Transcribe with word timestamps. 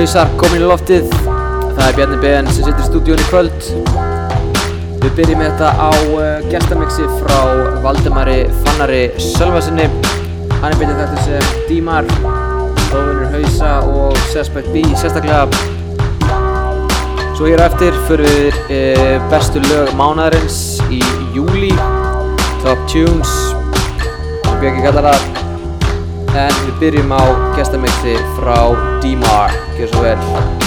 Hausar 0.00 0.30
komin 0.40 0.62
í 0.62 0.64
loftið. 0.64 1.10
Það 1.76 1.80
er 1.84 1.96
Bjarni 1.98 2.18
BN 2.22 2.46
sem 2.48 2.64
situr 2.64 2.78
í 2.80 2.86
stúdíun 2.86 3.20
í 3.20 3.26
kvöld. 3.28 3.66
Við 5.02 5.10
byrjum 5.18 5.42
þetta 5.42 5.72
á 5.76 5.90
uh, 5.92 6.22
gestamixi 6.48 7.04
frá 7.18 7.36
Valdemari 7.84 8.38
Fannari 8.62 9.02
Sölvasinni 9.20 9.90
Hann 10.62 10.70
er 10.70 10.78
byrjað 10.80 11.02
þetta 11.02 11.26
sem 11.26 11.52
Dímar 11.68 12.08
Róðunur 12.94 13.28
Hausa 13.34 13.74
og 13.92 14.16
Suspect 14.32 14.72
B 14.72 14.86
sérstaklega. 14.96 15.44
Svo 17.36 17.50
hér 17.50 17.60
á 17.60 17.68
eftir 17.68 18.02
fyrir 18.08 18.56
við 18.72 18.76
uh, 18.80 19.16
bestu 19.28 19.60
lög 19.68 19.92
mánadarins 20.00 20.78
í 20.88 21.02
júli 21.36 21.74
Top 22.64 22.88
Tunes 22.88 23.36
sem 24.48 24.56
Björki 24.64 24.80
kallar 24.88 25.12
það. 25.12 25.42
En 26.48 26.62
við 26.64 26.78
byrjum 26.86 27.12
á 27.12 27.24
gestamixi 27.58 28.16
frá 28.38 28.62
D-Mar 29.04 29.59
Gjör 29.80 29.88
svo 29.88 30.59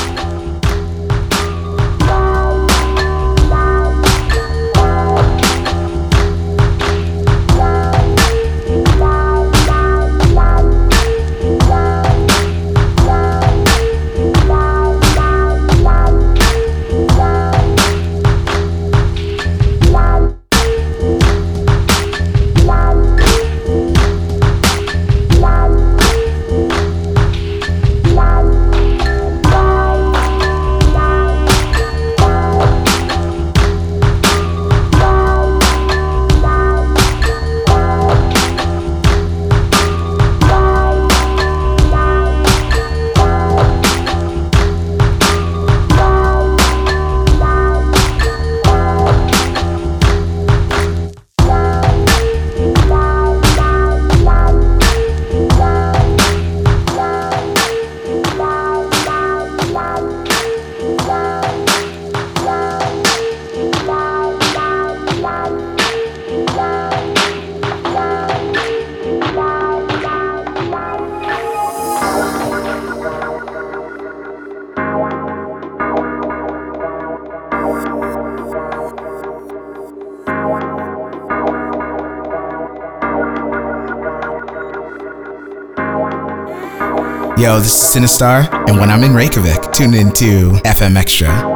Yo, 87.44 87.60
this 87.60 87.76
is 87.76 88.04
Sinistar, 88.04 88.50
and 88.70 88.80
when 88.80 88.90
I'm 88.90 89.04
in 89.04 89.14
Reykjavik, 89.14 89.74
tune 89.74 89.94
in 89.96 90.14
to 90.14 90.52
FM 90.64 90.96
Extra. 90.96 91.53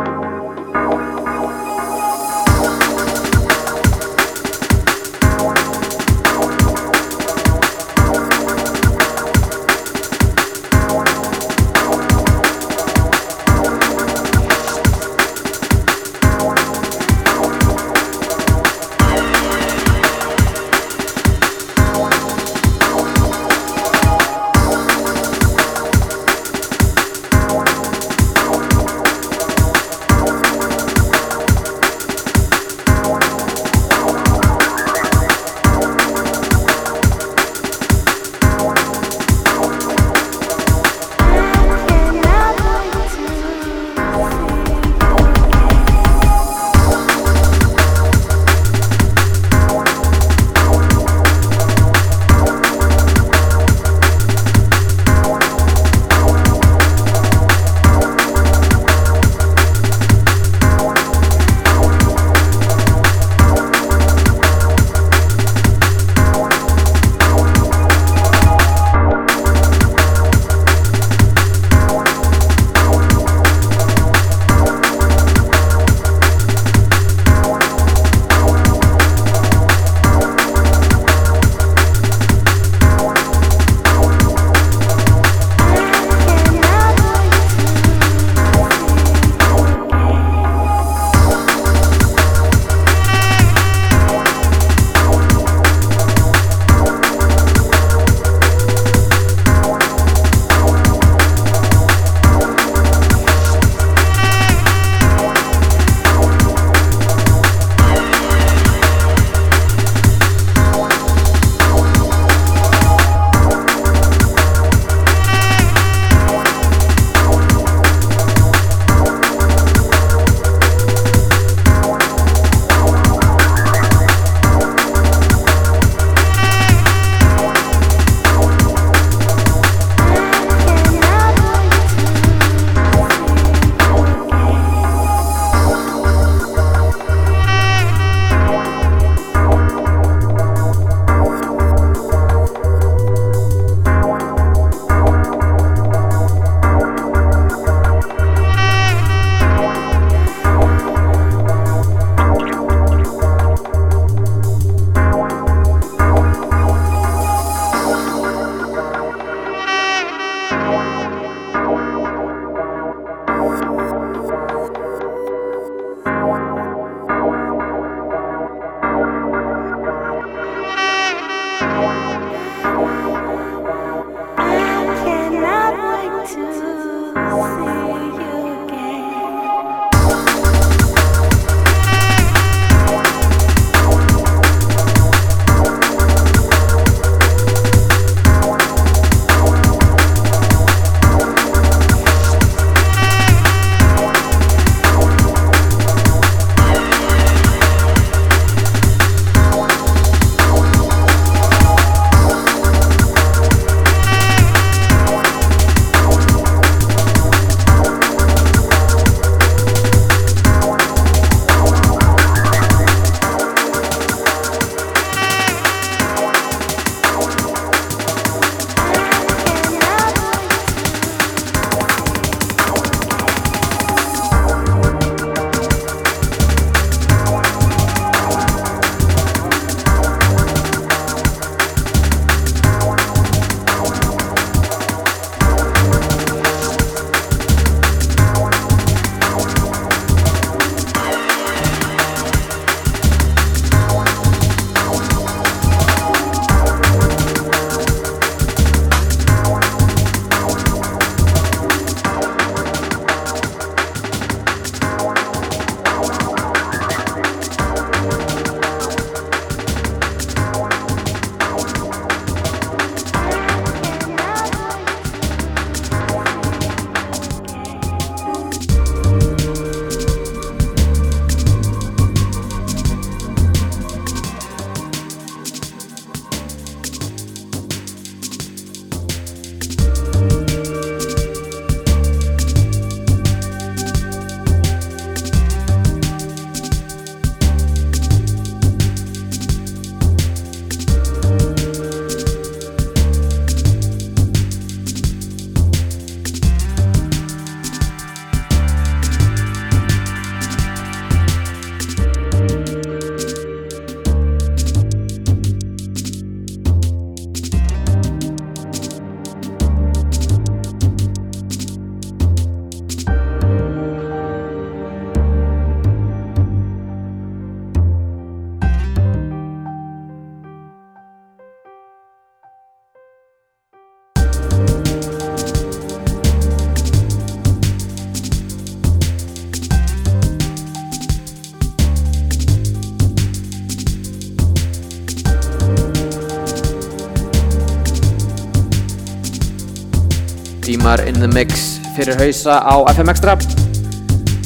In 341.18 341.24
the 341.24 341.34
mix 341.34 341.80
fyrir 341.96 342.18
hausa 342.20 342.60
á 342.62 342.76
FM 342.94 343.10
Extra. 343.10 343.34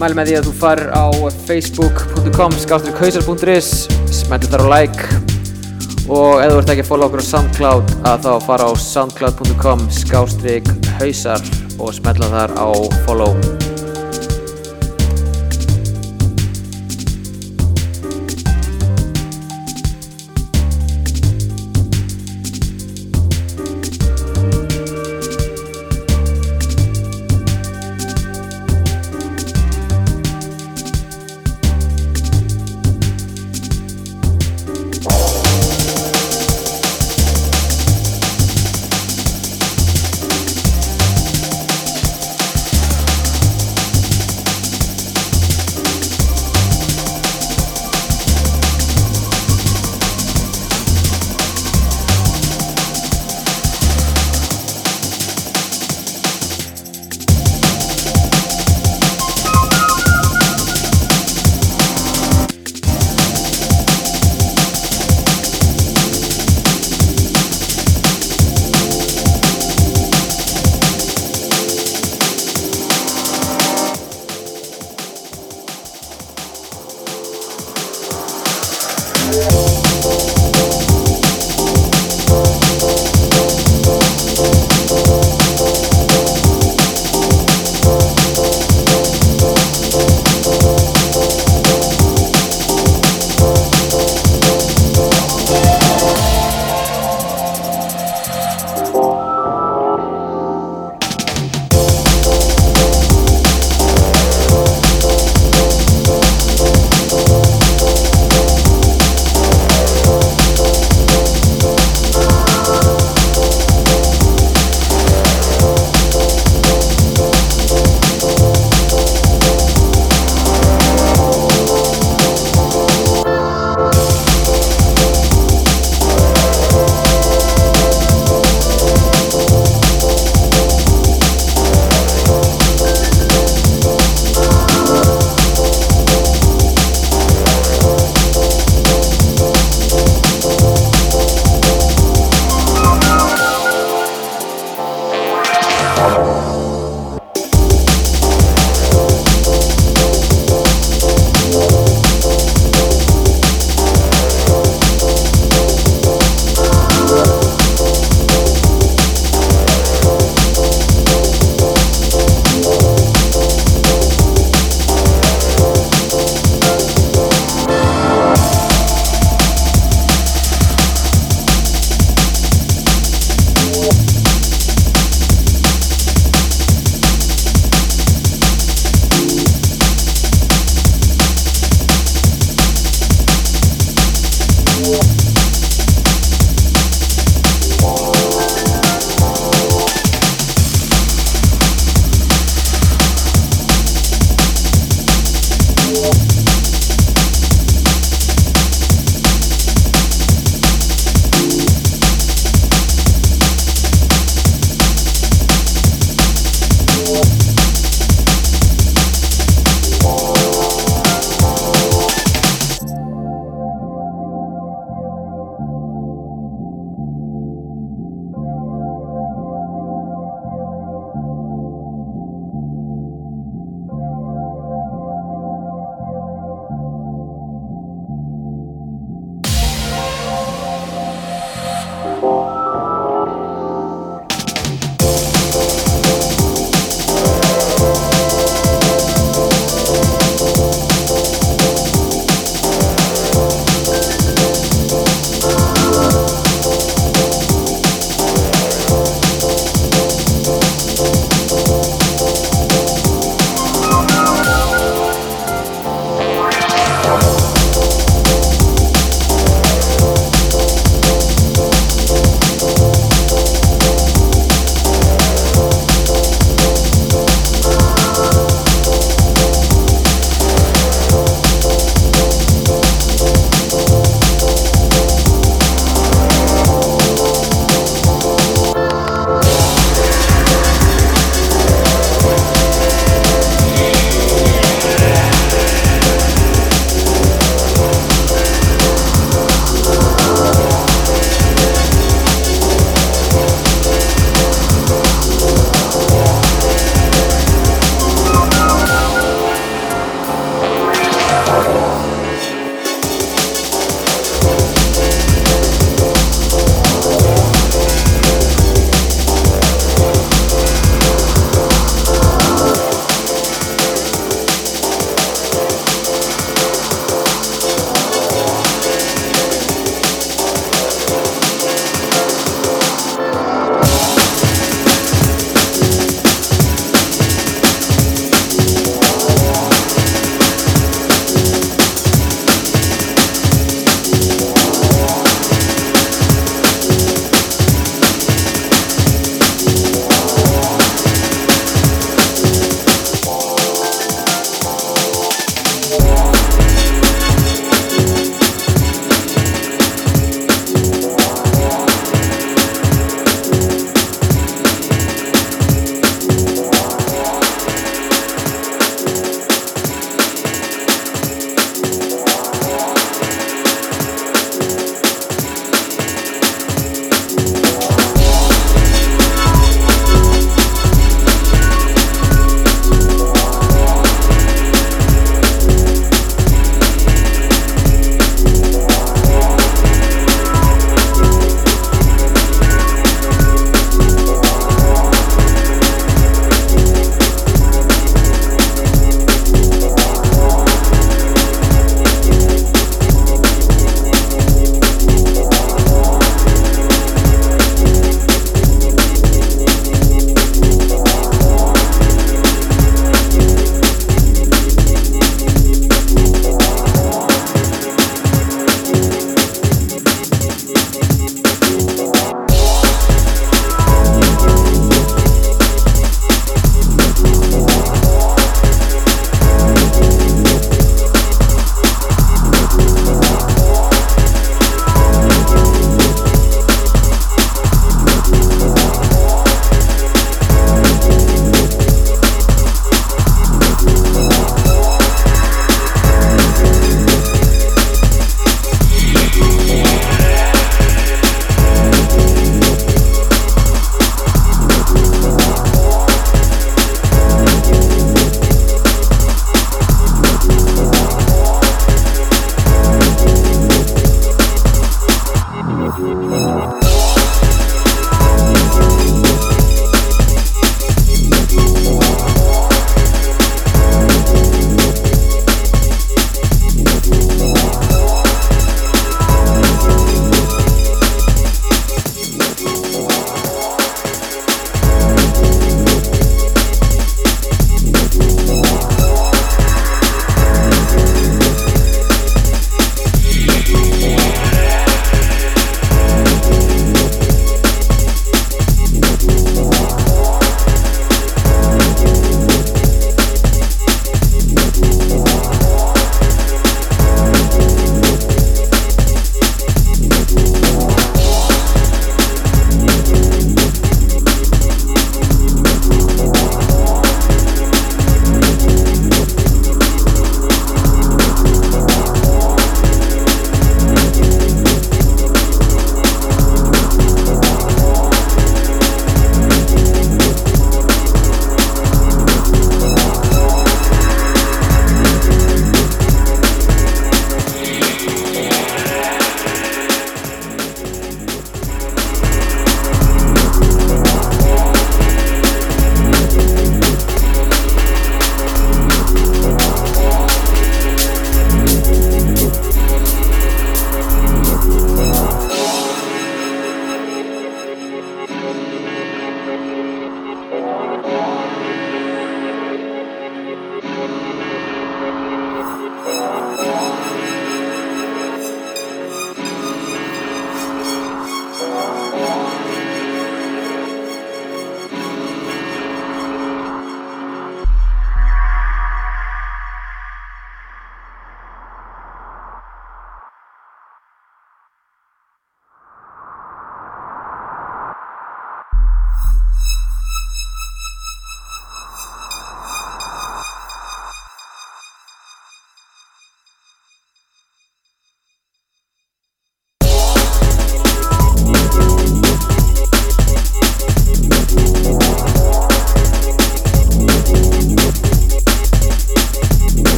Mæli 0.00 0.16
með 0.16 0.30
því 0.30 0.36
að 0.38 0.46
þú 0.48 0.52
farir 0.62 0.88
á 0.96 1.04
facebook.com 1.48 2.56
skáttur 2.62 2.96
hausar.is 3.00 3.68
smeltir 4.08 4.52
þar 4.54 4.64
á 4.64 4.68
like. 4.72 5.10
Og 6.08 6.40
ef 6.40 6.54
þú 6.54 6.62
ert 6.62 6.72
ekki 6.72 6.86
að 6.86 6.88
followa 6.88 7.10
okkur 7.10 7.24
á 7.24 7.30
Soundcloud 7.32 7.94
að 8.08 8.24
þá 8.24 8.32
fara 8.48 8.70
á 8.70 8.72
soundcloud.com 8.80 9.84
skástrík 10.00 10.72
hausar 11.02 11.44
og 11.76 11.92
smetla 11.96 12.32
þar 12.32 12.56
á 12.56 12.68
follow 13.04 13.63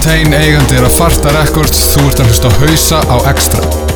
Þetta 0.00 0.14
er 0.14 0.20
LaFontaine 0.22 0.38
eigandir 0.40 0.86
að 0.86 0.94
Farta 0.96 1.34
Records, 1.34 1.82
þú 1.92 2.06
ert 2.08 2.24
að 2.24 2.32
hlusta 2.32 2.48
á 2.48 2.52
hausa 2.62 3.04
á 3.04 3.16
Extra. 3.34 3.89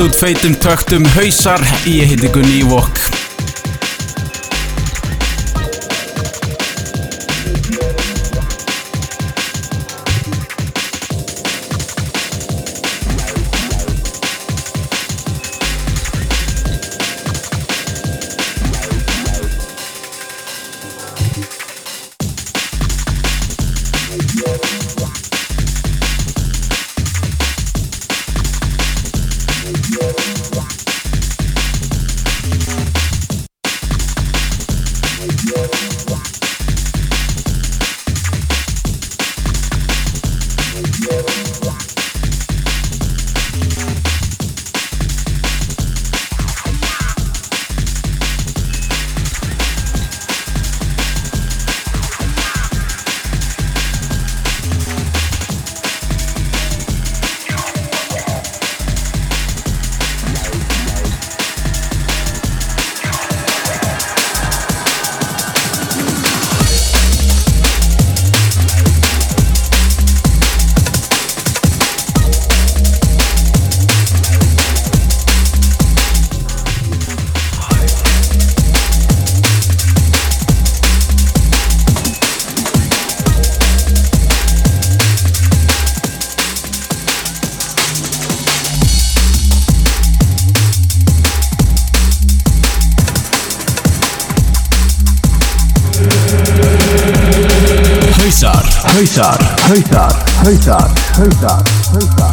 Út 0.00 0.14
feitum 0.14 0.54
töktum 0.54 1.04
hausar, 1.14 1.60
ég 1.84 2.06
heiti 2.06 2.28
Gunni 2.28 2.60
Ívok. 2.62 3.17
Hausar, 99.18 99.38
hausar, 99.68 100.12
hausar, 100.44 100.90
hausar, 101.16 101.64
hausar. 101.92 102.27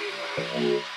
you. 0.54 0.95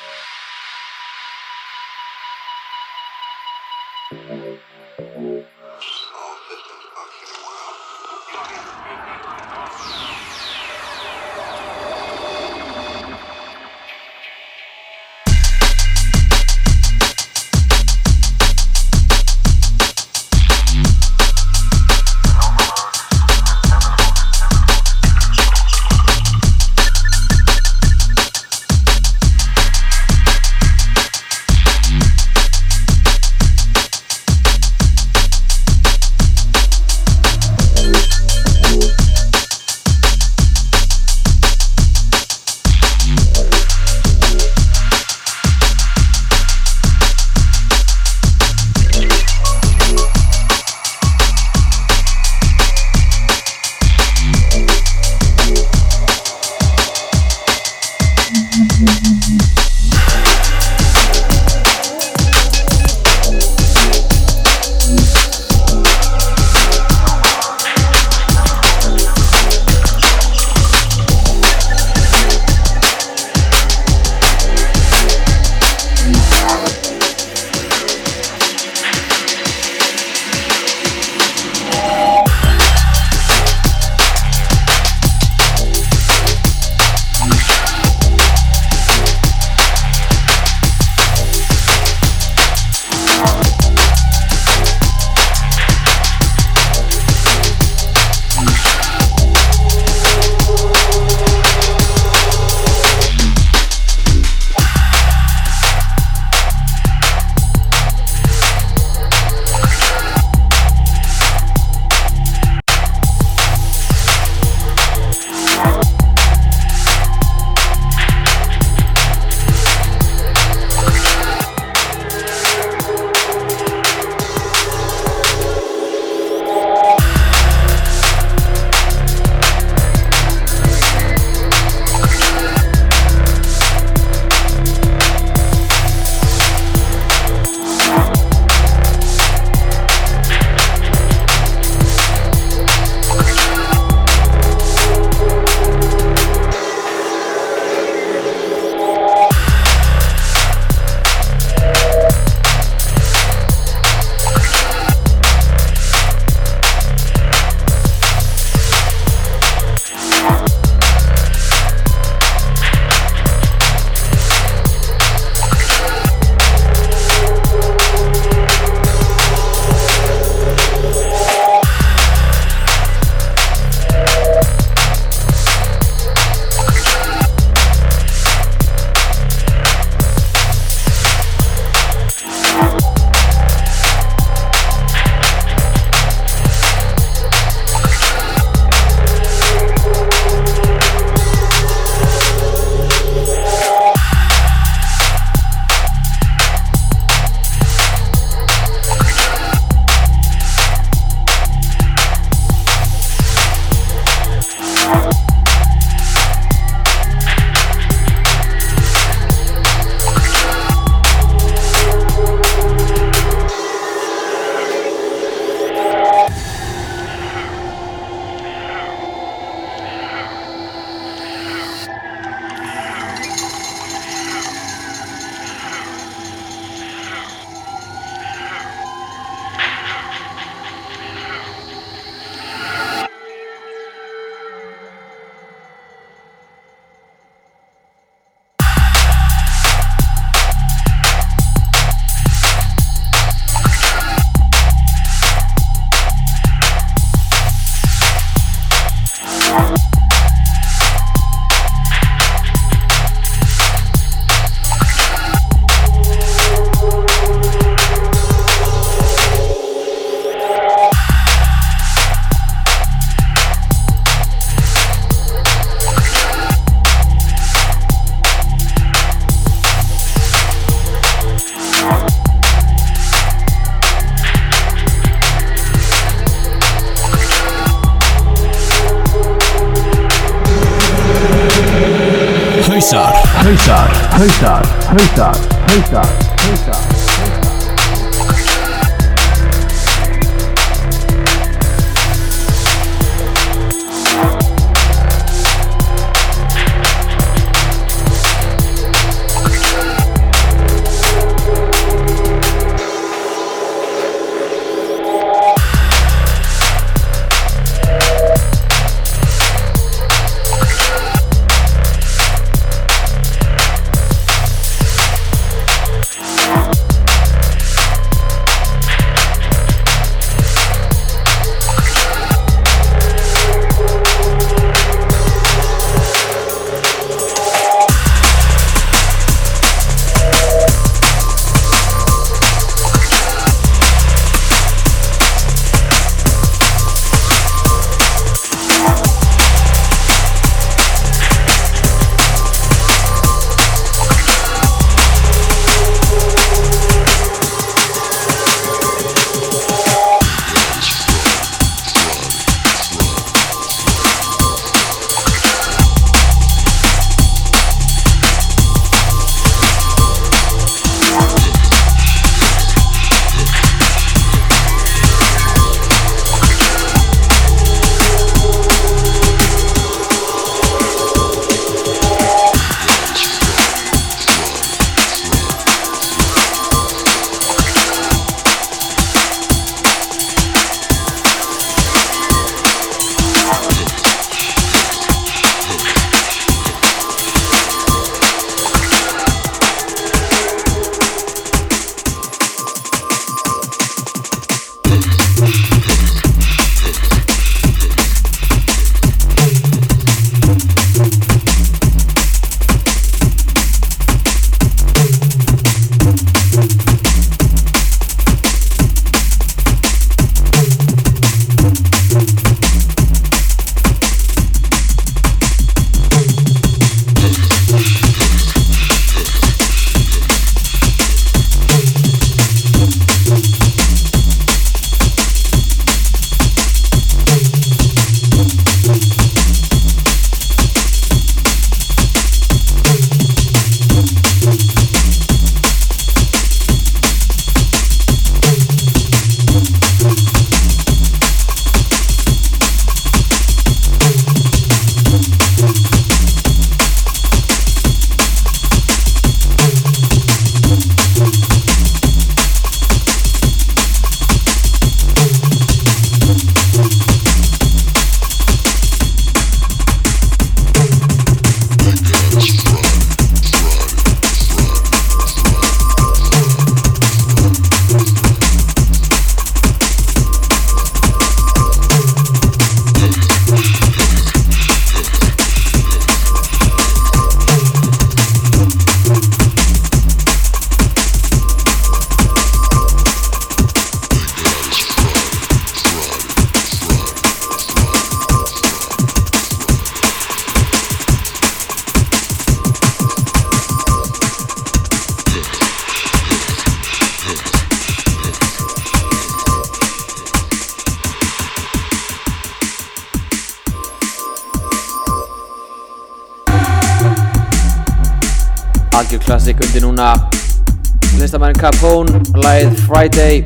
Capone, 511.59 512.21
lagið 512.39 512.77
Friday. 512.87 513.41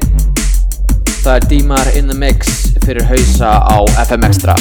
Það 1.23 1.33
er 1.33 1.47
Dímar 1.49 1.89
in 1.97 2.11
the 2.13 2.17
Mix 2.19 2.75
fyrir 2.85 3.07
hausa 3.09 3.57
á 3.65 3.81
FM 4.05 4.29
Extra 4.29 4.57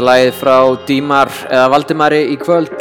Síðasta 0.00 0.16
lagið 0.16 0.36
frá 0.40 0.84
Dímar 0.88 1.28
eða 1.52 1.64
Valdimari 1.74 2.20
í 2.32 2.36
kvöld. 2.40 2.72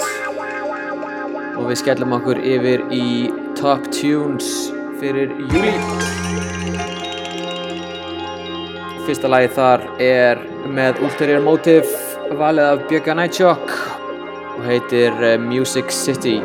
Og 1.60 1.66
við 1.68 1.80
skellum 1.82 2.16
okkur 2.16 2.40
yfir 2.40 2.86
í 2.96 3.28
Top 3.60 3.90
Tunes 3.92 4.48
fyrir 5.02 5.34
júli 5.52 5.74
Fyrsta 9.04 9.28
lagið 9.36 9.60
þar 9.60 9.86
er 10.00 10.48
með 10.72 11.04
Ulterior 11.04 11.44
Motive 11.44 12.40
valið 12.40 12.72
af 12.72 12.88
Björga 12.88 13.20
Nightshock 13.20 13.76
og 14.56 14.64
heitir 14.70 15.20
eh, 15.20 15.36
Music 15.44 15.92
City 15.92 16.38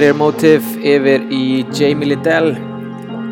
Úr 0.00 0.06
Ulterior 0.06 0.16
Motive 0.16 0.78
yfir 0.80 1.24
í 1.28 1.60
Jamie 1.76 2.06
Liddell 2.08 2.54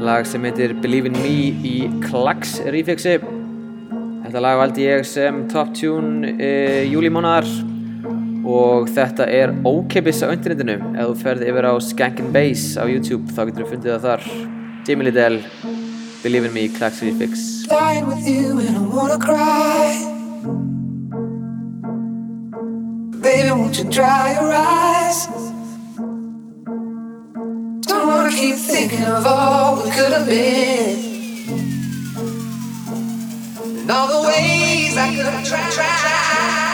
lag 0.05 0.27
sem 0.29 0.43
heitir 0.45 0.75
Believe 0.83 1.09
in 1.09 1.15
Me 1.17 1.31
í 1.65 1.87
Klax 2.03 2.59
remixi 2.61 3.15
Þetta 3.23 4.43
lag 4.45 4.59
valdi 4.61 4.85
ég 4.85 5.07
sem 5.09 5.39
top 5.49 5.73
tune 5.73 6.35
e, 6.37 6.51
júlímánaðar 6.91 7.49
og 8.45 8.93
þetta 8.93 9.31
er 9.33 9.57
ókeppis 9.65 10.21
á 10.21 10.29
internetinu. 10.29 10.77
Ef 10.93 11.09
þú 11.09 11.17
ferð 11.23 11.49
yfir 11.49 11.71
á 11.73 11.75
Skankin' 11.89 12.31
Bass 12.37 12.77
á 12.77 12.85
YouTube 12.85 13.33
þá 13.33 13.47
getur 13.49 13.65
þú 13.65 13.73
fundið 13.73 13.95
það 13.95 14.07
þar. 14.11 14.31
Jamie 14.85 15.09
Liddell 15.09 15.41
Believe 16.21 16.53
in 16.53 16.57
Me 16.59 16.69
Klax 16.77 17.01
remix 17.01 17.65
lying 17.73 18.13
with 18.13 18.29
you 18.29 18.61
and 18.61 18.77
I 18.77 18.85
wanna 18.93 19.17
cry. 19.17 19.97
Baby, 23.25 23.57
won't 23.57 23.81
you 23.81 23.89
dry 23.89 24.35
your 24.37 24.53
eyes? 24.53 25.48
Keep 28.39 28.55
thinking 28.55 29.03
of 29.03 29.27
all 29.27 29.83
we 29.83 29.91
could 29.91 30.13
have 30.13 30.25
been. 30.25 30.97
And 33.81 33.91
all 33.91 34.23
the 34.23 34.29
ways 34.29 34.97
I 34.97 35.13
could 35.17 35.27
have 35.27 35.45
tried. 35.45 36.68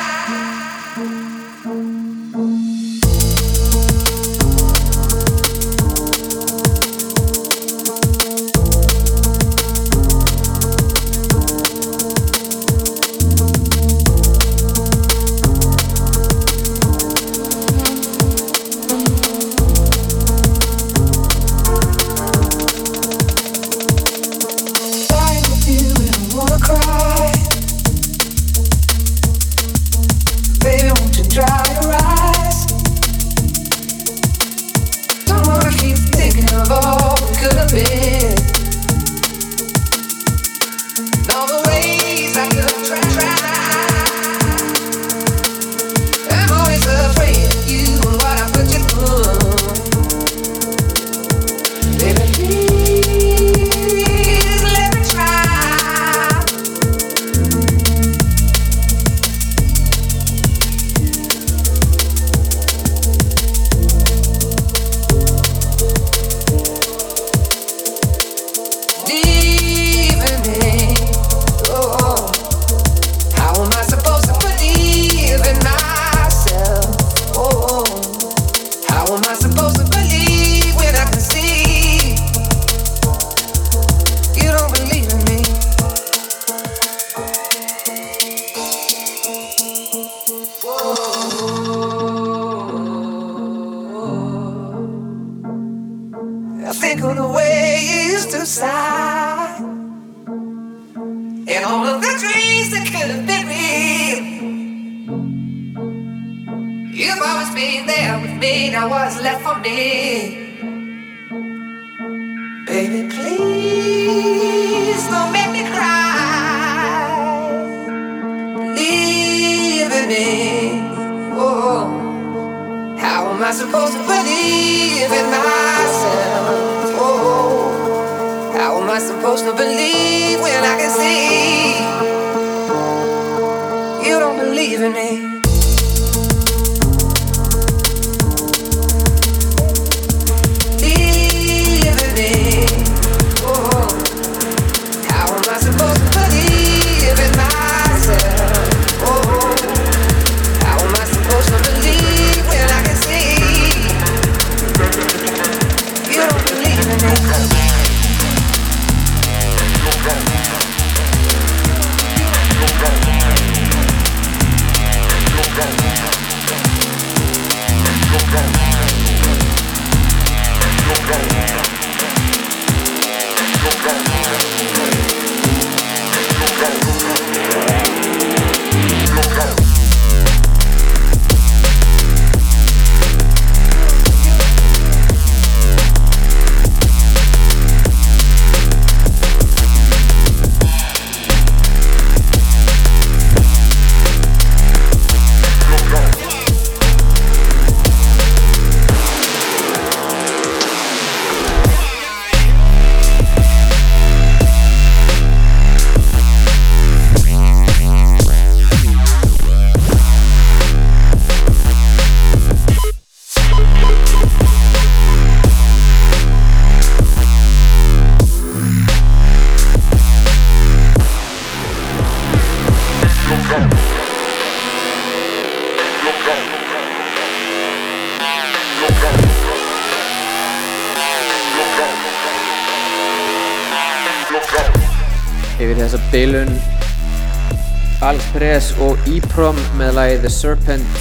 Og 239.34 239.40
E-Prom 239.40 239.56
með 239.80 239.96
lagi 239.96 240.18
The 240.22 240.30
Serpent 240.30 240.98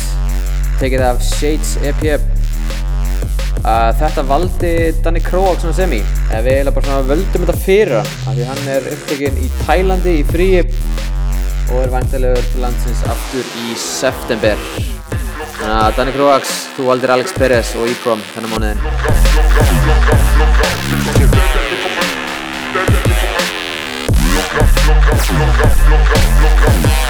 tekið 0.80 1.02
af 1.06 1.20
Shades 1.22 1.76
EP 1.86 2.00
uh, 2.08 3.92
Þetta 4.00 4.24
valdi 4.26 4.72
Danny 5.06 5.22
Kroak 5.22 5.60
svona 5.62 5.76
semi. 5.78 6.00
Við 6.32 6.50
eiginlega 6.50 6.74
bara 6.74 6.88
svona 6.88 7.10
völdum 7.12 7.46
þetta 7.46 7.58
fyrir 7.62 7.94
af 8.00 8.10
því 8.32 8.48
hann 8.50 8.64
er 8.74 8.90
upptekinn 8.96 9.38
í 9.38 9.52
Tælandi 9.60 10.16
í 10.24 10.26
fríi 10.32 10.64
og 10.64 11.78
er 11.84 11.94
vantilegur 11.94 12.50
til 12.50 12.66
landsins 12.66 13.06
aftur 13.14 13.46
í 13.68 13.78
september. 13.78 14.58
Þannig 15.60 15.78
að 15.78 15.96
Danny 16.00 16.18
Kroaks, 16.18 16.58
þú 16.74 16.90
valdir 16.90 17.14
Alex 17.14 17.38
Perez 17.38 17.70
og 17.78 17.86
E-Prom 17.94 18.22
þennan 18.34 18.52
mánuðin 18.56 18.82
Og 26.84 27.03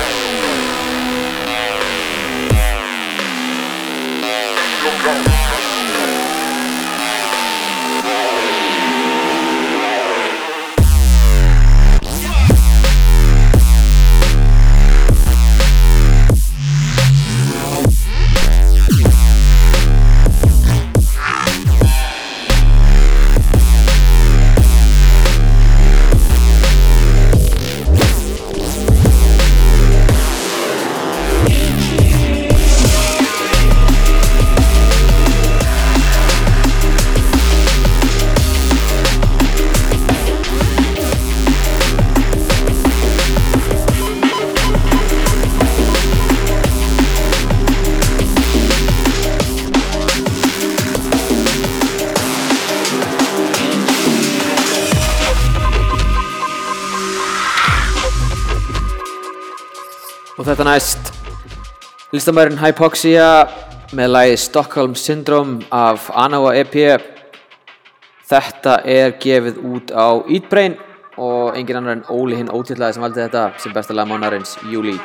listamærin 62.13 62.59
Hypoxia 62.61 63.47
með 63.97 64.11
lagi 64.13 64.35
Stockholm 64.37 64.93
Syndrome 64.95 65.65
af 65.73 66.11
Anawa 66.13 66.53
EP 66.53 66.75
Þetta 68.29 68.75
er 68.85 69.15
gefið 69.21 69.57
út 69.65 69.93
á 69.97 70.21
Eatbrain 70.29 70.77
og 71.17 71.57
engin 71.57 71.81
annar 71.81 71.97
en 71.97 72.05
Óli 72.13 72.37
hinn 72.37 72.53
ótillaði 72.53 72.97
sem 72.97 73.05
valdi 73.05 73.21
þetta 73.25 73.43
sem 73.57 73.73
besta 73.73 73.97
lag 73.97 74.09
mánarins 74.09 74.57
Júli 74.69 74.97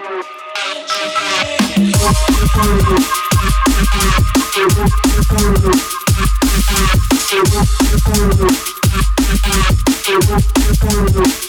Thank 10.89 11.48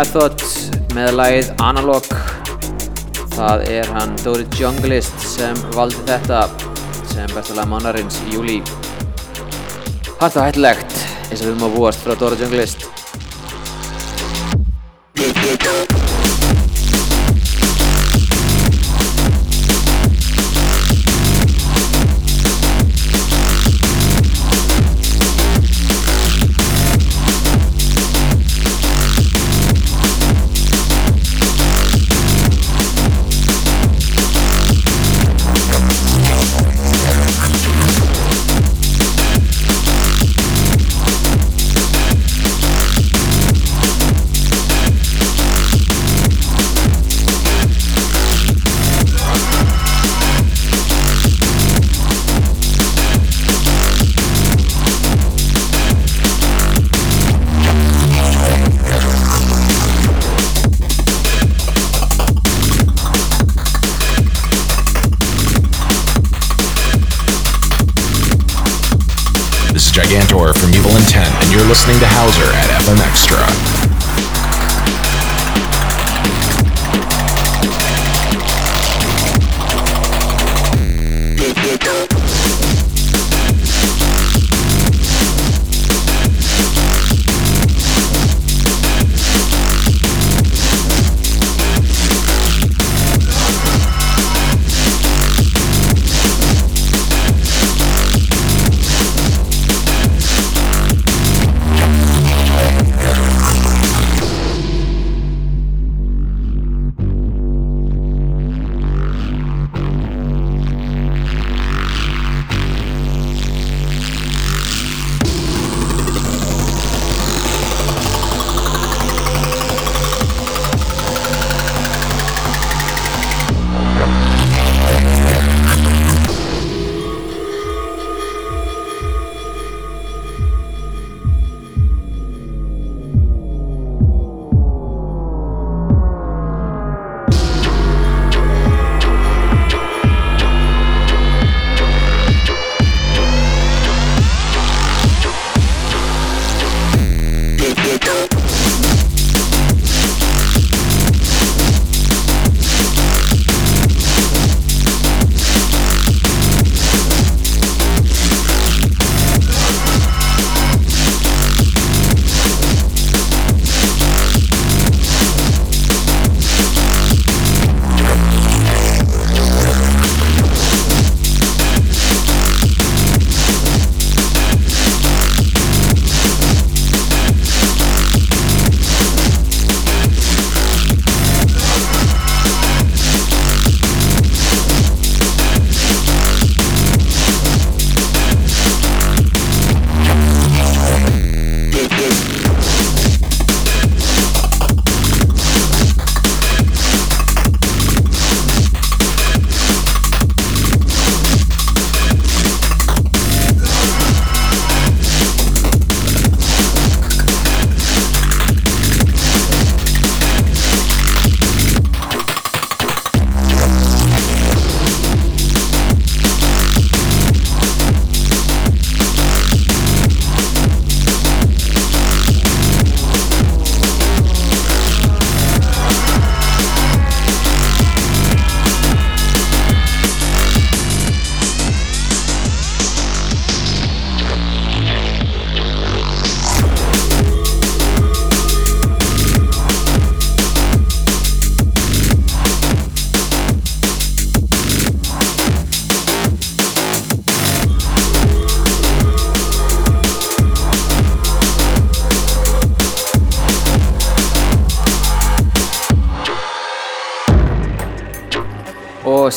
Method 0.00 0.40
með 0.96 1.10
lagið 1.12 1.48
Analog. 1.60 2.06
Það 3.34 3.64
er 3.68 3.90
hann 3.92 4.14
Dóri 4.22 4.46
Junglist 4.56 5.26
sem 5.28 5.58
valdi 5.74 6.00
þetta 6.08 6.38
sem 7.10 7.28
besta 7.34 7.58
lag 7.58 7.68
mannarins 7.68 8.16
í 8.24 8.32
júli 8.38 8.56
og 10.14 10.22
hættilegt 10.24 10.96
eins 11.28 11.42
og 11.42 11.44
við 11.44 11.50
erum 11.50 11.66
að 11.68 11.76
búast 11.76 12.00
frá 12.06 12.16
Dóri 12.16 12.40
Junglist 12.40 12.79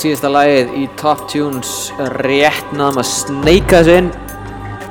síðasta 0.04 0.30
lagið 0.34 0.74
í 0.76 0.84
Top 1.00 1.22
Tunes 1.32 1.72
rétt 2.20 2.74
náðum 2.76 3.00
að 3.00 3.08
sneika 3.08 3.80
þessu 3.80 4.02
inn 4.02 4.10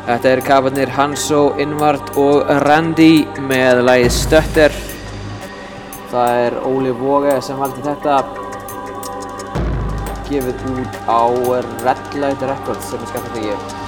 Þetta 0.07 0.31
eru 0.31 0.45
kaparnir 0.47 0.93
Hanso, 0.97 1.43
Invart 1.63 2.15
og 2.19 2.49
Randy 2.65 3.27
með 3.51 3.83
lagið 3.87 4.17
Stötter 4.17 4.79
Það 6.13 6.41
er 6.47 6.57
Óli 6.69 6.97
Vóge 6.97 7.37
sem 7.45 7.61
valdi 7.61 7.85
þetta. 7.85 8.19
Gefið 10.29 10.67
út 10.73 10.99
á 11.09 11.23
Red 11.85 12.19
Light 12.21 12.49
Records 12.49 12.91
sem 12.93 13.01
er 13.01 13.13
skapast 13.15 13.41
ekki 13.41 13.49
Thank 13.53 13.82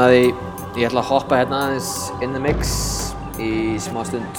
komið 0.00 0.06
að 0.08 0.14
því, 0.16 0.80
ég 0.80 0.88
ætla 0.88 1.00
að 1.02 1.08
hoppa 1.10 1.38
hérna 1.40 1.56
aðeins 1.66 1.88
in 2.24 2.32
the 2.32 2.40
mix 2.40 2.70
í 3.36 3.76
smá 3.82 4.00
stund. 4.08 4.38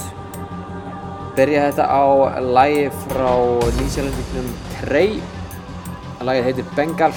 Byrja 1.36 1.68
þetta 1.68 1.86
á 1.86 2.04
lagi 2.42 2.88
frá 3.04 3.30
nýsjálendingnum 3.78 4.48
Trey. 4.80 5.20
Lagið 6.22 6.48
heitir 6.48 6.74
Bengal 6.74 7.14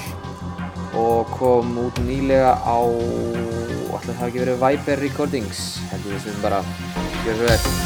og 0.98 1.34
kom 1.34 1.74
út 1.88 1.98
nýlega 2.06 2.54
á, 2.62 2.78
ætla 3.98 4.14
það 4.14 4.30
ekki 4.30 4.46
verið 4.46 4.62
Viper 4.62 5.04
Recordings, 5.08 5.66
heldur 5.92 6.16
við 6.16 6.24
sem 6.30 6.40
bara 6.46 6.64
gjör 7.26 7.42
svo 7.42 7.52
vel. 7.52 7.85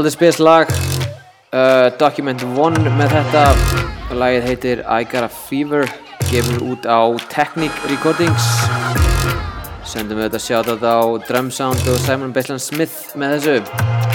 Daldið 0.00 0.14
spes 0.14 0.38
lag, 0.40 0.70
uh, 1.52 1.90
Document 2.00 2.40
One 2.56 2.88
með 2.96 3.10
þetta, 3.18 3.42
lagið 4.16 4.46
heitir 4.48 4.80
I 4.80 5.04
Got 5.04 5.26
a 5.26 5.28
Fever, 5.28 5.84
gefur 6.30 6.62
út 6.72 6.88
á 6.88 7.04
Technic 7.28 7.76
Recordings. 7.90 8.46
Sendum 9.84 10.22
við 10.22 10.30
þetta 10.30 10.40
shoutout 10.46 10.88
á 10.88 11.04
Drum 11.28 11.52
Sound 11.52 11.84
og 11.84 12.00
Simon 12.06 12.32
Baseland 12.32 12.64
Smith 12.64 13.12
með 13.12 13.44
þessu. 13.44 14.09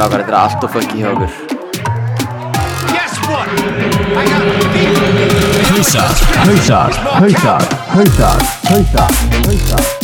Strákar, 0.00 0.22
þetta 0.22 0.32
er 0.32 0.36
allt 0.38 0.62
og 0.64 0.70
funky 0.72 0.96
hjá 0.96 1.10
okkur. 1.12 1.28
Guess 2.88 3.20
what? 3.28 3.48
I 4.16 4.24
got 4.24 4.40
a 9.76 9.99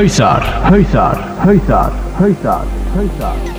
Höyzar, 0.00 0.42
Höyzar, 0.70 1.18
Höyzar, 1.44 1.92
Höyzar, 2.18 2.64
Höyzar, 2.94 3.49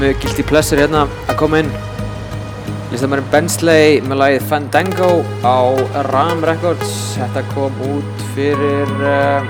með 0.00 0.16
Guilty 0.22 0.44
Pleasure 0.46 0.82
hérna 0.82 1.04
að 1.28 1.38
koma 1.40 1.62
inn. 1.62 1.70
Listamærin 2.92 3.30
Bensley 3.32 4.00
með 4.06 4.20
lagið 4.20 4.44
Fandango 4.50 5.10
á 5.42 5.58
Ram 6.10 6.44
Records. 6.46 6.92
Þetta 7.18 7.42
kom 7.54 7.80
út 7.88 8.26
fyrir 8.36 8.92
uh, 9.00 9.48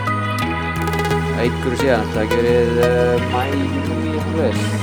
einhverju 1.41 1.83
síðan, 1.83 2.09
þetta 2.15 2.25
ekki 2.25 2.41
verið 2.41 2.81
uh, 2.87 3.29
mæ, 3.35 3.45
ég 4.49 4.74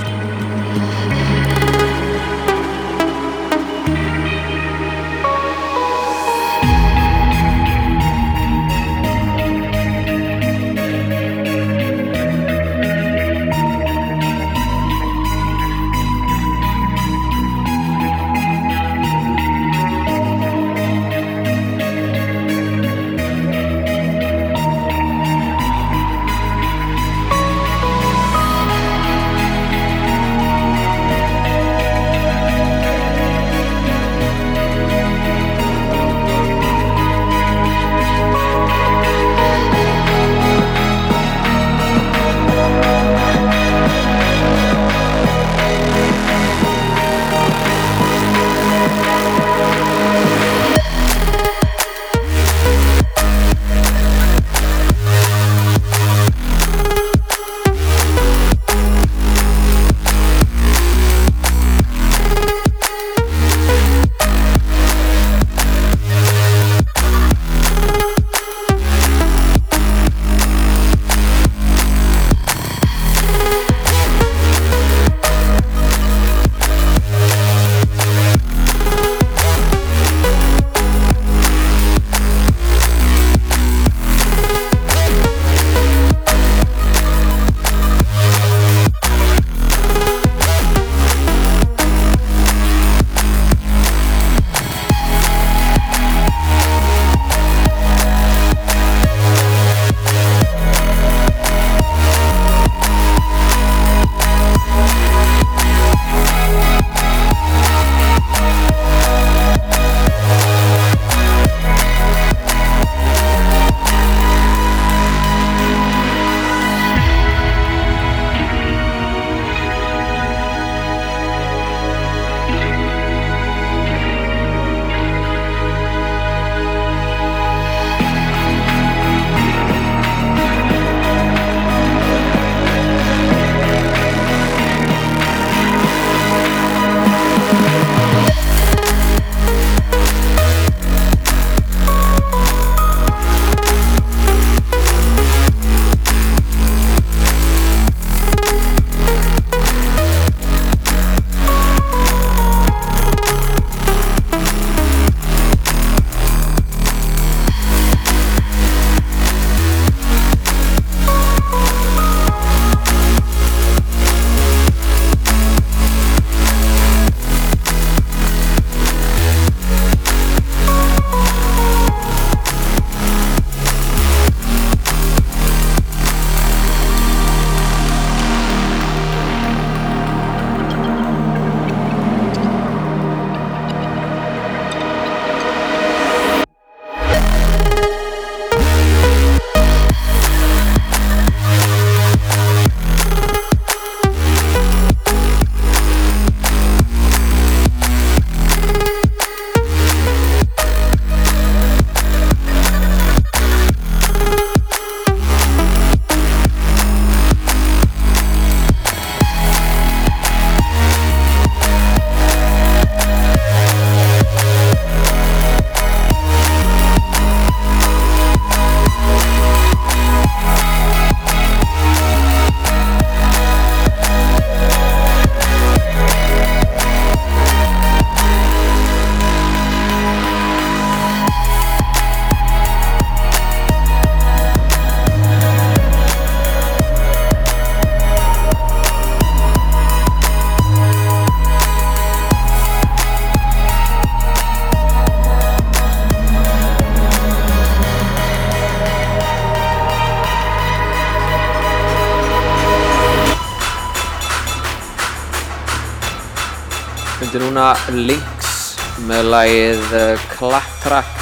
lagið 259.41 259.93
Clap 260.35 260.73
Track 260.84 261.22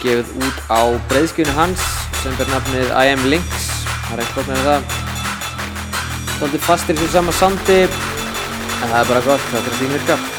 gefið 0.00 0.30
út 0.40 0.60
á 0.72 0.80
breyðskjönu 1.10 1.52
hans 1.56 1.82
sem 2.22 2.36
ber 2.38 2.48
nafnið 2.48 2.92
I 2.94 3.12
Am 3.12 3.26
Lynx. 3.28 3.66
Það 4.06 4.14
er 4.14 4.22
ekkert 4.22 4.38
gott 4.38 4.48
með 4.52 4.62
það. 4.68 4.94
Svolítið 6.36 6.64
fastir 6.68 6.96
í 6.96 7.02
þessu 7.02 7.18
sama 7.18 7.36
sandi 7.36 7.78
en 7.84 8.88
það 8.88 8.96
er 9.02 9.12
bara 9.12 9.26
gott, 9.28 9.46
það 9.50 9.60
er 9.60 9.70
að 9.74 9.78
þín 9.82 10.34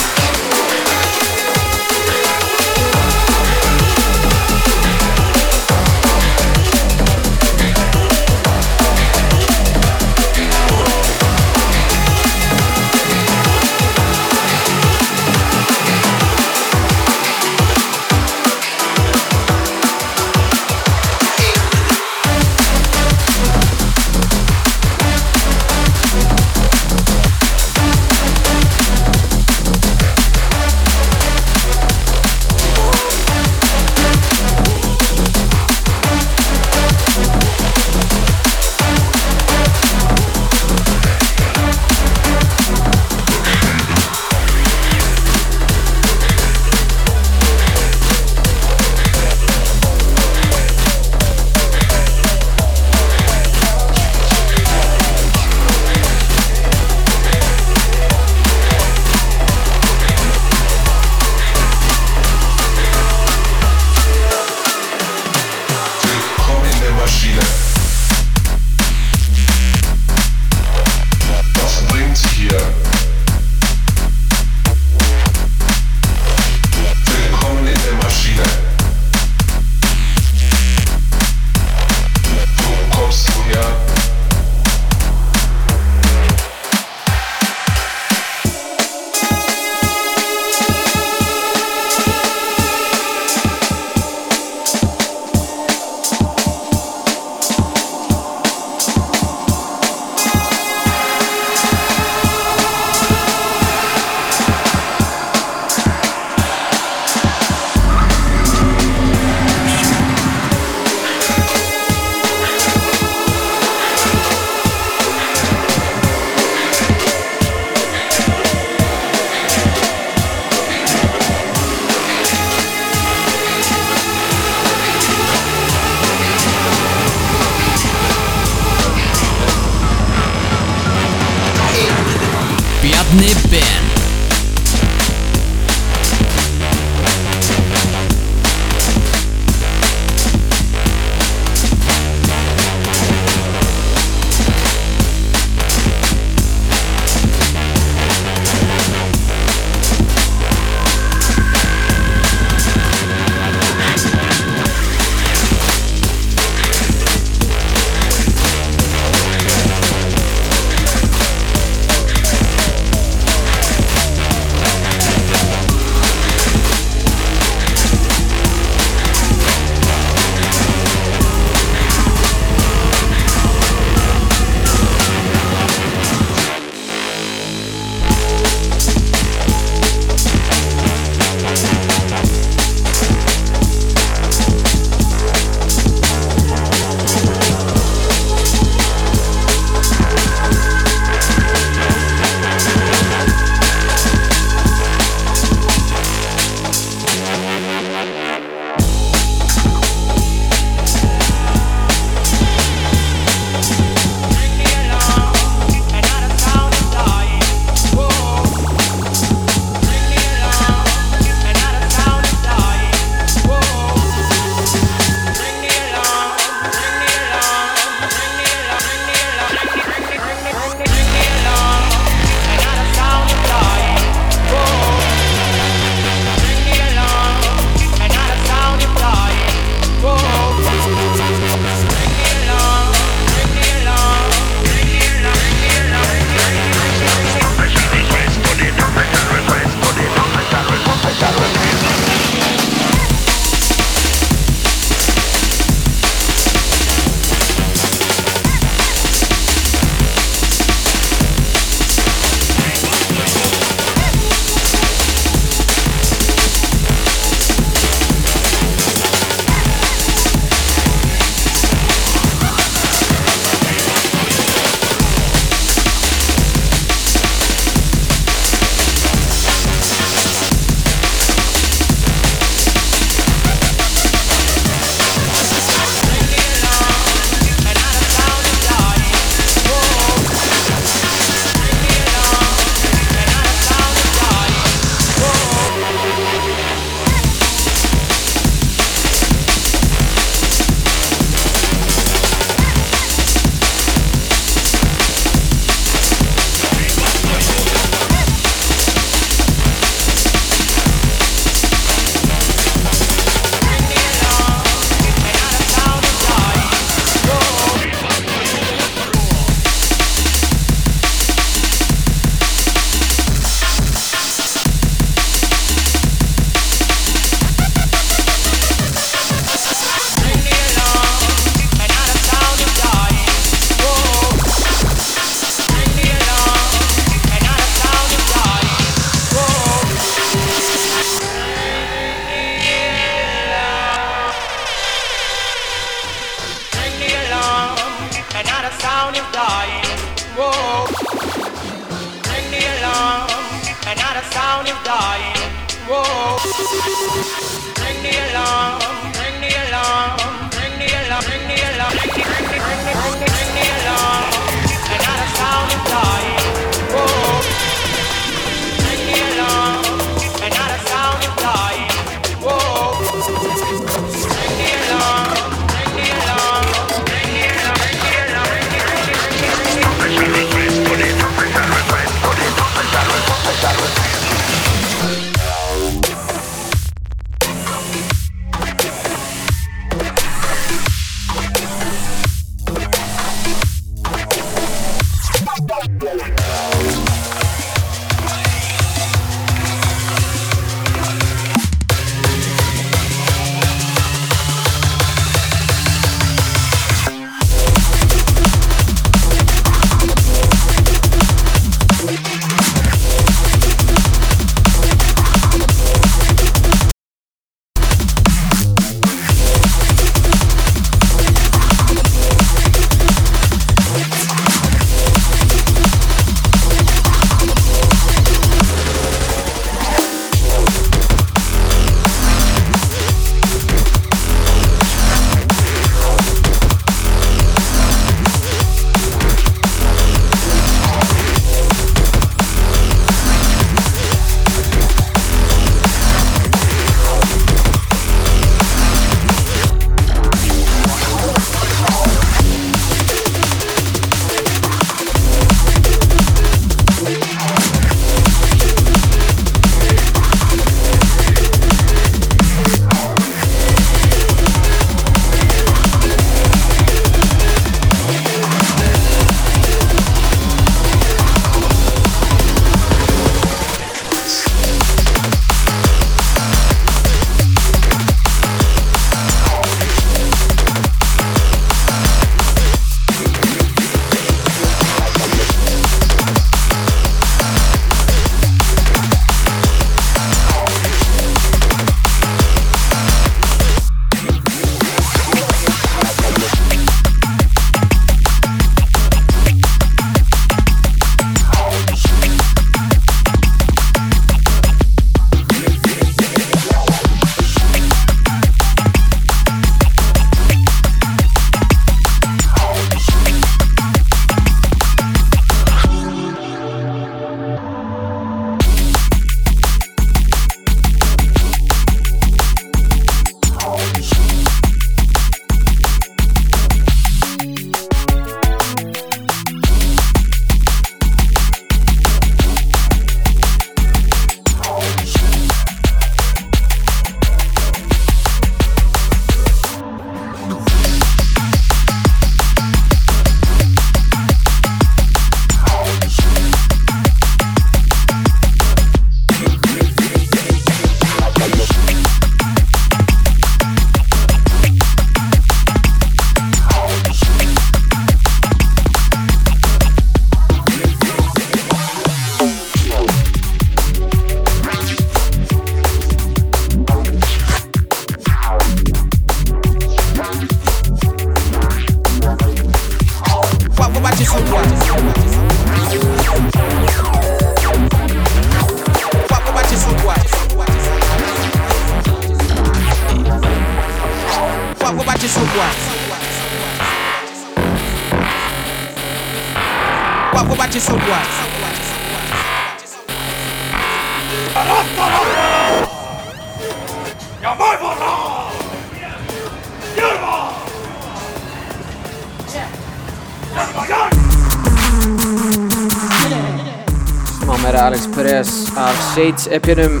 Shades 599.22 599.46
epjunum 599.54 600.00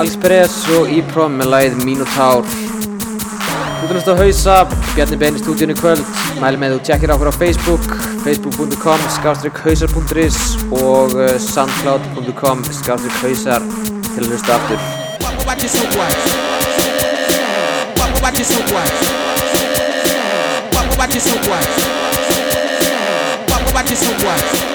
Alex 0.00 0.14
Perez 0.16 0.54
og 0.72 0.88
E-Prom 0.88 1.34
með 1.36 1.50
lagið 1.52 1.74
Minotaur 1.84 2.48
hlust 3.84 4.08
að 4.08 4.16
hausa 4.22 4.54
Bjarni 4.94 5.18
Bein 5.20 5.36
í 5.36 5.42
stúdíun 5.42 5.74
í 5.74 5.76
kvöld 5.76 6.00
Mæli 6.40 6.56
með 6.62 6.78
þú 6.78 6.80
tjekkir 6.88 7.12
okkur 7.12 7.28
á 7.28 7.36
Facebook 7.36 7.84
facebook.com 8.24 9.00
skástrykhausar.is 9.18 10.38
og 10.70 11.12
uh, 11.18 11.36
soundcloud.com 11.50 12.64
skástrykhausar 12.80 13.60
til 14.08 14.24
að 14.24 14.32
hlusta 14.32 14.56
aftur 14.56 14.80
What, 15.20 15.36
what 15.44 15.60
you 15.60 15.68
so 15.68 15.84
what? 15.92 16.16
What, 18.00 18.08
what 18.24 18.32
you 18.40 18.48
so 18.48 18.56
what? 18.72 18.88
What, 23.52 23.68
what 23.74 23.92
you 23.92 24.73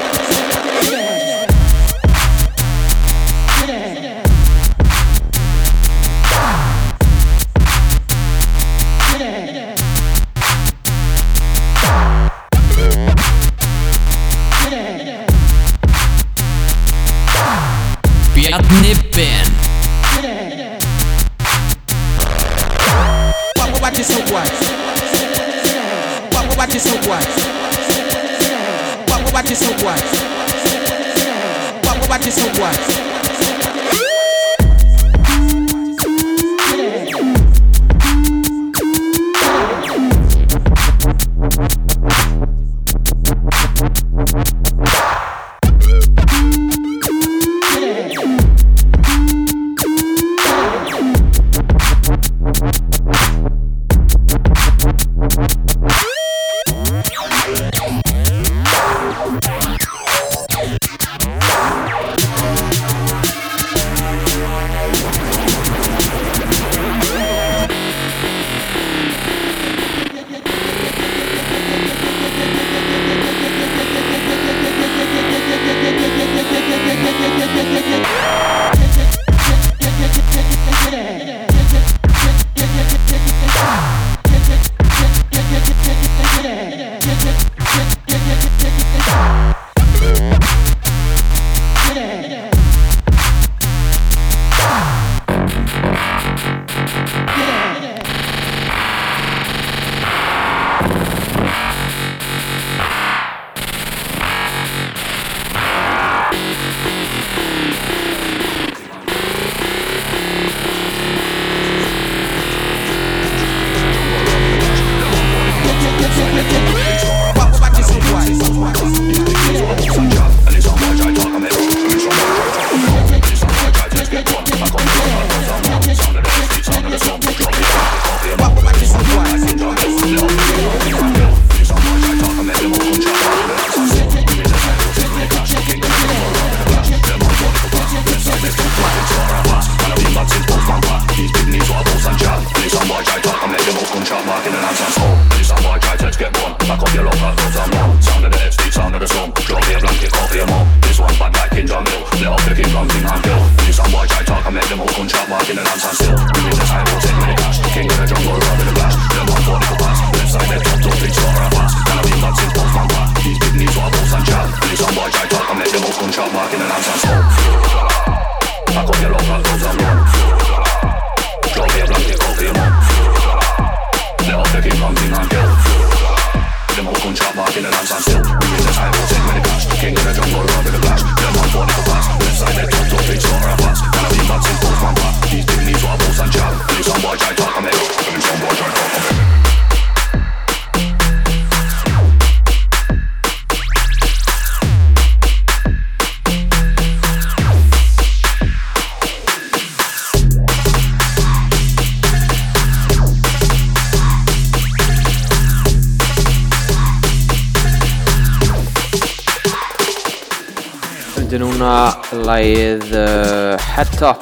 lagið 212.29 212.91
uh, 212.93 213.69
Head 213.73 213.89
Top 213.97 214.21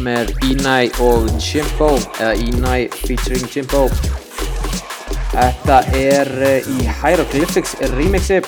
með 0.00 0.30
Inai 0.46 0.88
og 1.04 1.26
Jimbo 1.36 1.90
eða 2.16 2.30
Inai 2.40 2.86
featuring 3.02 3.44
Jimbo. 3.52 3.82
Þetta 5.34 5.80
er 5.98 6.30
uh, 6.32 6.70
í 6.72 6.86
Hieroglyphics 6.86 7.74
remixi 7.92 8.38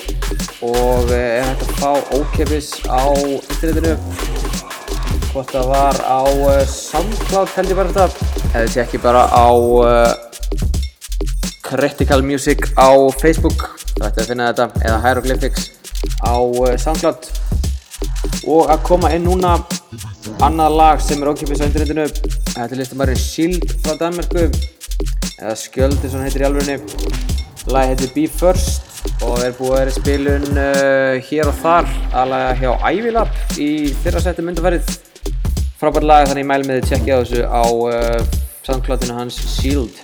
og 0.65 1.11
uh, 1.11 1.13
er 1.13 1.45
hægt 1.51 1.67
að 1.67 1.75
fá 1.83 1.91
ókepis 2.17 2.71
á 2.89 3.13
internetinu. 3.13 3.93
Hvort 5.31 5.53
það 5.53 5.69
var 5.69 6.01
á 6.01 6.21
uh, 6.25 6.63
Soundcloud 6.65 7.53
held 7.59 7.75
ég 7.75 7.81
bara 7.83 7.93
þetta. 7.93 8.31
Eða 8.55 8.65
sé 8.73 8.83
ekki 8.87 9.03
bara 9.03 9.27
á 9.29 9.49
uh, 9.53 10.15
Critical 11.69 12.25
Music 12.25 12.65
á 12.73 12.89
Facebook. 13.21 13.69
Það 13.99 14.09
ætti 14.09 14.25
að 14.25 14.33
finna 14.33 14.49
þetta 14.49 14.87
eða 14.87 14.99
Hieroglyphics 15.05 15.69
á 16.25 16.35
uh, 16.41 16.73
Soundcloud 16.81 17.31
og 18.47 18.71
að 18.73 18.83
koma 18.87 19.11
inn 19.15 19.25
núna 19.27 19.57
annað 20.41 20.77
lag 20.79 21.03
sem 21.03 21.21
er 21.21 21.31
ókipis 21.31 21.61
á 21.61 21.67
internetinu. 21.67 22.07
Þetta 22.51 22.69
er 22.69 22.79
listamærin 22.79 23.19
Shield 23.19 23.67
frá 23.83 23.97
Danmarku 23.99 24.47
eða 25.41 25.55
Skjöld 25.57 25.99
eins 25.99 26.13
og 26.13 26.19
hann 26.19 26.27
heitir 26.29 26.45
í 26.45 26.49
alvörunni. 26.49 26.77
Lag 27.71 27.91
heitir 27.91 28.13
Be 28.15 28.25
First 28.31 28.89
og 29.25 29.41
er 29.45 29.53
búið 29.57 29.71
að 29.71 29.79
vera 29.79 29.95
spilun 29.95 30.49
uh, 30.55 31.15
hér 31.29 31.51
og 31.51 31.61
þar. 31.61 31.89
Aðlaga 32.23 32.57
hjá 32.61 32.71
Ævilab 32.91 33.57
í 33.61 33.71
fyrra 34.03 34.21
seti 34.23 34.45
myndafærið 34.45 34.85
frábært 35.81 36.05
lag 36.05 36.27
þannig 36.29 36.43
ég 36.43 36.49
mæl 36.51 36.63
með 36.67 36.75
þið 36.77 36.89
tjekkja 36.91 37.15
á 37.17 37.21
þessu 37.21 37.41
á 37.49 37.63
uh, 37.65 38.21
soundcloudinu 38.67 39.17
hans 39.17 39.35
Shield 39.57 39.95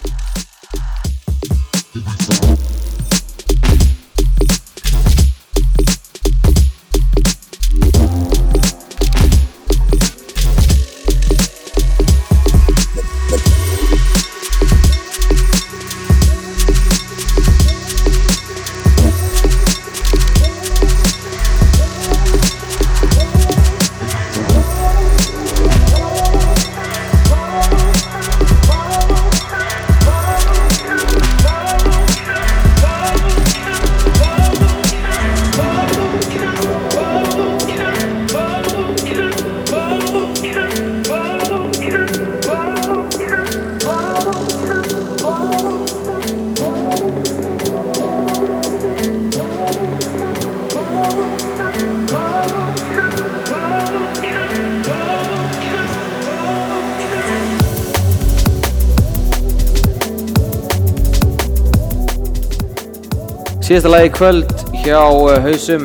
Síðasta 63.68 63.90
lagi 63.92 64.12
kvöld 64.16 64.52
hjá 64.80 65.02
uh, 65.12 65.34
Hausum. 65.44 65.82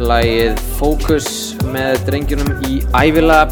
Lagið 0.00 0.60
Focus 0.78 1.26
með 1.68 1.98
drengjunum 2.06 2.62
í 2.64 2.78
Ivilab 3.04 3.50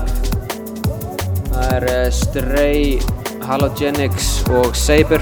Það 1.50 1.66
er 1.74 1.84
uh, 1.90 2.06
Stray, 2.16 2.86
Halogenics 3.44 4.30
og 4.56 4.72
Saber. 4.72 5.20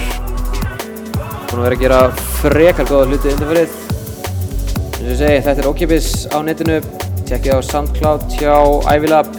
Búin 1.50 1.56
að 1.56 1.64
vera 1.64 1.72
að 1.72 1.82
gera 1.82 1.98
frekar 2.36 2.86
góða 2.92 3.08
hluti 3.10 3.32
undanferðið 3.32 3.74
eins 3.80 5.00
og 5.00 5.10
ég 5.10 5.18
segi, 5.24 5.42
þetta 5.48 5.64
er 5.64 5.70
ókipis 5.72 6.12
á 6.30 6.38
netinu. 6.46 6.78
Tjekkið 7.24 7.58
á 7.58 7.60
Soundcloud 7.72 8.28
hjá 8.36 8.54
Ivilab 8.94 9.34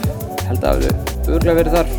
Held 0.50 0.60
að 0.60 0.84
það 0.84 0.84
hefur 0.90 1.38
örglega 1.38 1.56
verið 1.62 1.78
þar. 1.78 1.96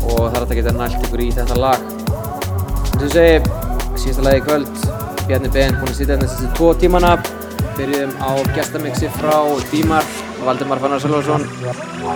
Og 0.00 0.16
það 0.16 0.40
er 0.40 0.48
að 0.48 0.56
geta 0.62 0.76
nælt 0.80 0.98
ykkur 1.04 1.26
í 1.28 1.30
þetta 1.42 1.60
lag. 1.60 1.86
Eins 1.92 2.96
og 2.96 3.06
ég 3.10 3.14
segi, 3.20 3.62
síðasta 4.00 4.28
lagi 4.30 4.46
kvöld 4.48 4.83
Bjarni 5.24 5.48
Ben 5.54 5.72
búinn 5.78 5.88
að 5.88 5.96
sitja 5.96 6.14
hérna 6.14 6.28
þessi 6.28 6.50
tvo 6.58 6.74
tímana. 6.76 7.14
Byrjum 7.78 8.12
á 8.20 8.30
gestamixi 8.54 9.08
frá 9.16 9.38
Dímar 9.70 10.04
og 10.36 10.42
Valdimar 10.46 10.78
Fannar 10.82 11.00
Sölvarsson 11.02 11.42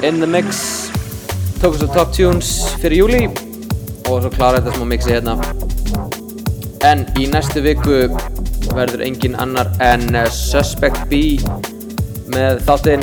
in 0.07 0.21
the 0.21 0.27
mix 0.29 0.91
tókum 1.59 1.81
svo 1.81 1.89
top 1.91 2.13
tunes 2.15 2.51
fyrir 2.79 3.01
júli 3.01 3.23
og 4.07 4.21
svo 4.23 4.31
klára 4.31 4.61
þetta 4.61 4.77
smá 4.77 4.87
mixi 4.93 5.11
hérna. 5.17 5.35
En 6.87 7.03
í 7.19 7.27
næstu 7.33 7.65
viku 7.65 8.05
verður 8.77 9.03
engin 9.09 9.35
annar 9.41 9.73
en 9.83 10.07
Suspect 10.31 11.09
B 11.11 11.41
með 12.31 12.63
þáttinn. 12.69 13.03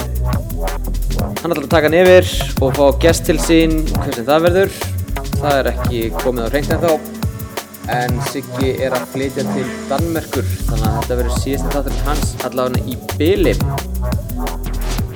Hann 1.42 1.52
ætlar 1.52 1.66
að 1.66 1.74
taka 1.74 1.90
hann 1.90 2.00
yfir 2.00 2.32
og 2.62 2.78
fá 2.78 2.86
gest 3.04 3.28
til 3.28 3.42
sín 3.42 3.82
hversin 3.98 4.30
það 4.30 4.48
verður. 4.48 4.80
Það 5.42 5.60
er 5.60 5.74
ekki 5.74 6.08
komið 6.22 6.48
á 6.48 6.50
reynd 6.54 6.74
en 6.78 6.84
þá 6.86 7.15
en 7.94 8.22
Siggi 8.32 8.76
er 8.82 8.96
að 8.98 9.08
flytja 9.14 9.44
til 9.52 9.68
Danmerkur 9.90 10.48
þannig 10.70 10.88
að 10.88 10.96
þetta 11.00 11.20
verður 11.22 11.44
síðast 11.44 11.72
þátturinn 11.74 12.08
hans 12.10 12.36
allavega 12.48 12.80
í 12.90 12.96
byli 13.20 13.54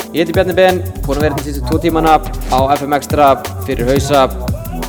Ég 0.09 0.23
heiti 0.23 0.33
Bjarni 0.33 0.55
Ben 0.57 0.79
búin 1.05 1.19
að 1.19 1.25
vera 1.27 1.35
til 1.37 1.45
síðustu 1.45 1.67
tvo 1.69 1.77
tímana 1.83 2.15
á 2.49 2.59
FM 2.73 2.95
Extra 2.97 3.27
fyrir 3.67 3.85
hausa. 3.91 4.25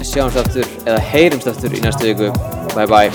Sjáumst 0.00 0.40
aftur 0.40 0.64
eða 0.86 1.00
heyrumst 1.10 1.50
aftur 1.52 1.76
í 1.76 1.84
næstu 1.84 2.08
viku. 2.08 2.32
Bye 2.72 2.88
bye 2.88 3.10